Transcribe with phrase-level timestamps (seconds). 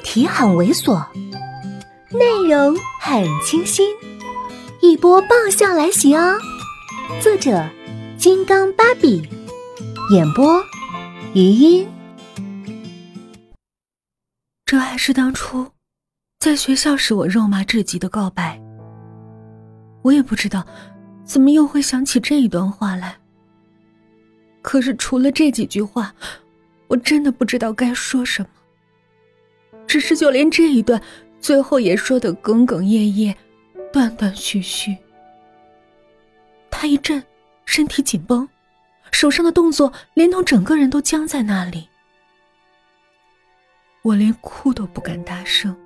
[0.00, 1.06] 题很猥琐，
[2.10, 3.94] 内容很清新，
[4.80, 6.38] 一波爆笑来袭哦！
[7.20, 7.68] 作者：
[8.16, 9.28] 金刚芭比，
[10.12, 10.62] 演播：
[11.34, 11.88] 余音。
[14.64, 15.66] 这还是当初
[16.38, 18.60] 在学校时我肉麻至极的告白。
[20.02, 20.64] 我也不知道
[21.24, 23.16] 怎么又会想起这一段话来。
[24.62, 26.14] 可是除了这几句话，
[26.88, 28.48] 我真的不知道该说什么。
[29.90, 31.02] 只是就连这一段，
[31.40, 33.36] 最后也说的哽哽咽咽、
[33.92, 34.96] 断断续续。
[36.70, 37.20] 他一震，
[37.64, 38.48] 身体紧绷，
[39.10, 41.88] 手上的动作连同整个人都僵在那里。
[44.02, 45.76] 我连哭都不敢大声。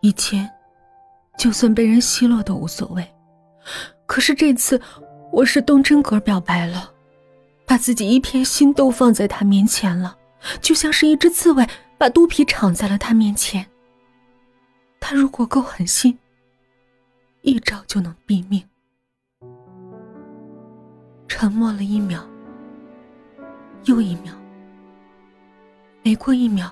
[0.00, 0.50] 以前，
[1.38, 3.08] 就算被人奚落都无所谓，
[4.06, 4.82] 可是这次，
[5.30, 6.92] 我是动真格表白了，
[7.64, 10.18] 把自己一片心都放在他面前了，
[10.60, 11.64] 就像是一只刺猬。
[12.00, 13.66] 把肚皮敞在了他面前。
[14.98, 16.18] 他如果够狠心，
[17.42, 18.66] 一招就能毙命。
[21.28, 22.26] 沉默了一秒，
[23.84, 24.32] 又一秒，
[26.02, 26.70] 每过一秒，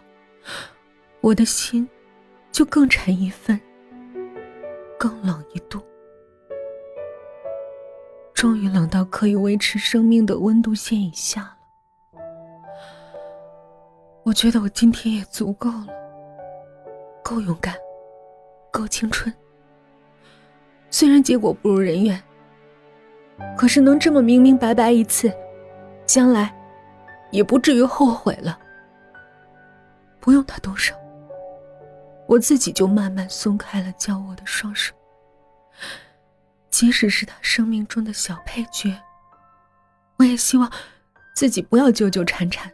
[1.21, 1.87] 我的心
[2.51, 3.61] 就更沉一分，
[4.99, 5.83] 更冷一度，
[8.33, 11.58] 终于冷到可以维持生命的温度线以下。
[14.29, 15.87] 我觉得我今天也足够了，
[17.25, 17.75] 够勇敢，
[18.71, 19.35] 够青春。
[20.91, 22.23] 虽然结果不如人愿，
[23.57, 25.33] 可是能这么明明白白一次，
[26.05, 26.55] 将来
[27.31, 28.59] 也不至于后悔了。
[30.21, 30.95] 不用他动手，
[32.27, 34.95] 我自己就慢慢松开了教我的双手。
[36.69, 38.95] 即使是他生命中的小配角，
[40.19, 40.71] 我也希望
[41.35, 42.71] 自己不要纠纠缠缠。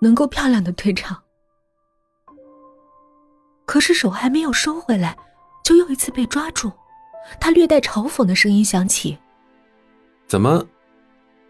[0.00, 1.22] 能够漂亮的退场，
[3.64, 5.16] 可是手还没有收回来，
[5.64, 6.70] 就又一次被抓住。
[7.40, 9.18] 他略带嘲讽的声音响起
[10.28, 10.66] ：“怎么，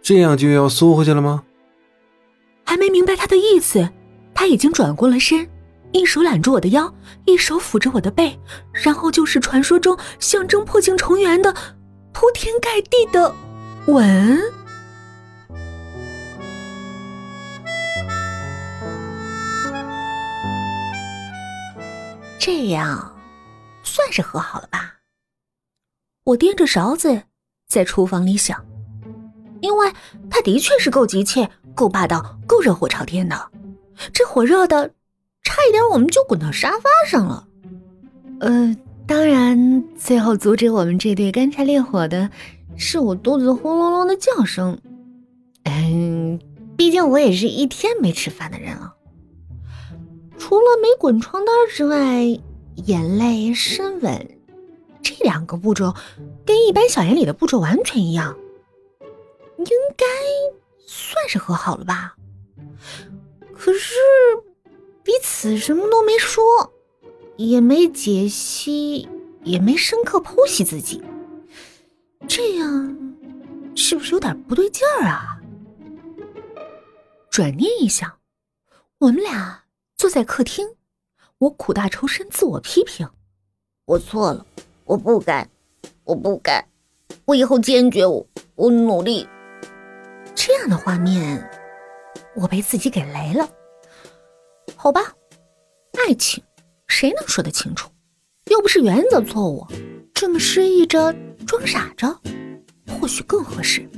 [0.00, 1.44] 这样就要缩回去了吗？”
[2.64, 3.90] 还没明白他的意思，
[4.34, 5.48] 他已经转过了身，
[5.92, 6.94] 一手揽住我的腰，
[7.26, 8.40] 一手抚着我的背，
[8.72, 11.54] 然后就是传说中象征破镜重圆的
[12.12, 13.34] 铺天盖地的
[13.86, 14.40] 吻。
[22.46, 23.12] 这样，
[23.82, 24.98] 算是和好了吧？
[26.26, 27.24] 我掂着勺子
[27.66, 28.64] 在厨房里想，
[29.60, 29.92] 因为
[30.30, 33.50] 他的确是够急切、够霸道、够热火朝天的，
[34.12, 34.92] 这火热的，
[35.42, 37.48] 差一点我们就滚到沙发上了。
[38.38, 38.76] 呃，
[39.08, 42.30] 当然，最后阻止我们这对干柴烈火的，
[42.76, 44.78] 是我肚子轰隆隆的叫声。
[45.64, 46.38] 嗯，
[46.76, 48.94] 毕竟我也是一天没吃饭的人了。
[50.48, 52.22] 除了没滚床单之外，
[52.76, 54.38] 眼泪、深吻
[55.02, 55.92] 这两个步骤
[56.44, 58.38] 跟一般小言里的步骤完全一样，
[59.58, 60.06] 应该
[60.86, 62.14] 算是和好了吧？
[63.52, 63.96] 可是
[65.02, 66.44] 彼此什么都没说，
[67.36, 69.08] 也没解析，
[69.42, 71.02] 也没深刻剖析自己，
[72.28, 73.16] 这样
[73.74, 75.40] 是不是有点不对劲儿啊？
[77.32, 78.20] 转念一想，
[78.98, 79.65] 我们俩。
[79.96, 80.68] 坐在客厅，
[81.38, 83.08] 我苦大仇深，自我批评：
[83.86, 84.44] 我错了，
[84.84, 85.48] 我不该，
[86.04, 86.62] 我不该，
[87.24, 89.26] 我以后坚决，我我努力。
[90.34, 91.42] 这样的画面，
[92.34, 93.48] 我被自己给雷了。
[94.74, 95.00] 好吧，
[96.06, 96.44] 爱情
[96.86, 97.90] 谁能说得清楚？
[98.50, 99.66] 又不是原则错误，
[100.12, 101.14] 这么失意着
[101.46, 102.06] 装傻着，
[103.00, 103.88] 或许更合适。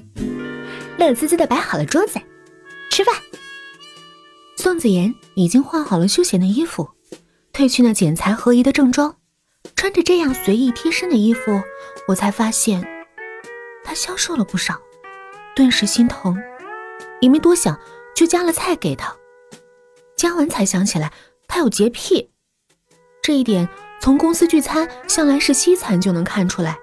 [0.97, 2.21] 乐滋滋的摆好了桌子，
[2.89, 3.15] 吃饭。
[4.69, 6.91] 宋子妍已经换好了休闲的衣服，
[7.55, 9.17] 褪去那剪裁合宜的正装，
[9.75, 11.63] 穿着这样随意贴身的衣服，
[12.07, 12.87] 我才发现
[13.83, 14.79] 她消瘦了不少，
[15.57, 16.37] 顿时心疼，
[17.23, 17.81] 也没多想
[18.15, 19.17] 就夹了菜给她。
[20.19, 21.11] 夹完才想起来
[21.47, 22.29] 她有洁癖，
[23.23, 23.67] 这一点
[24.03, 26.79] 从公司聚餐向来是西餐就能看出来，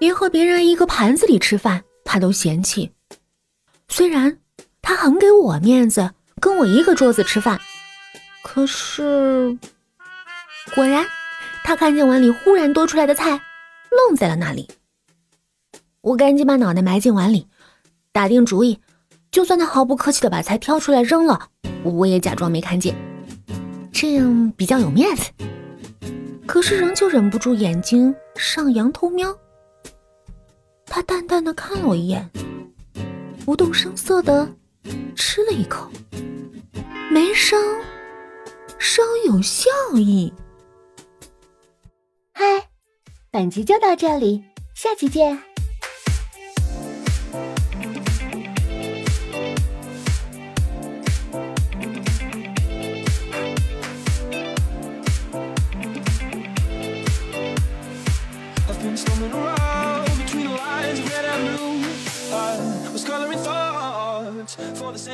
[0.00, 2.90] 连和别人一个盘子里吃饭她都嫌弃。
[3.86, 4.40] 虽然
[4.80, 6.14] 她很给我面子。
[6.40, 7.60] 跟我一个桌子吃饭，
[8.42, 9.56] 可是
[10.74, 11.04] 果然，
[11.64, 13.40] 他看见碗里忽然多出来的菜，
[13.90, 14.68] 愣在了那里。
[16.00, 17.46] 我赶紧把脑袋埋进碗里，
[18.12, 18.80] 打定主意，
[19.30, 21.48] 就算他毫不客气的把菜挑出来扔了，
[21.82, 22.94] 我也假装没看见，
[23.92, 25.30] 这样比较有面子。
[26.46, 29.36] 可是仍旧忍不住眼睛上扬偷瞄。
[30.86, 32.30] 他淡淡的看了我一眼，
[33.44, 34.48] 不动声色的
[35.14, 35.90] 吃了一口。
[37.10, 37.58] 没声，
[38.78, 40.32] 稍有笑意。
[42.32, 42.44] 嗨，
[43.30, 44.44] 本集就到这里，
[44.74, 45.47] 下期见。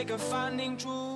[0.04, 1.13] like a finding truth.